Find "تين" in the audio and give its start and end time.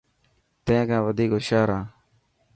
0.65-0.81